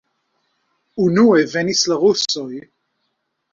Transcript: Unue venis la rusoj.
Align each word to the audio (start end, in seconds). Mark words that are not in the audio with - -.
Unue 1.03 1.45
venis 1.53 1.85
la 1.93 2.01
rusoj. 2.07 2.51